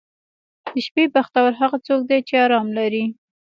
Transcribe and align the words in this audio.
•د 0.73 0.75
شپې 0.85 1.03
بختور 1.15 1.49
هغه 1.61 1.77
څوک 1.87 2.01
دی 2.09 2.19
چې 2.27 2.33
آرام 2.45 2.67
لري. 2.77 3.03